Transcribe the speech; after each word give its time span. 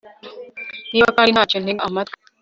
niba 0.91 1.09
kandi 1.15 1.31
nta 1.31 1.43
cyo, 1.49 1.57
ntega 1.59 1.81
amatwi 1.89 2.15